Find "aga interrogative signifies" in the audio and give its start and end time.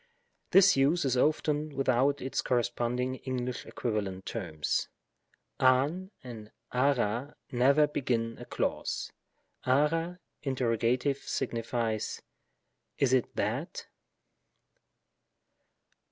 9.63-12.19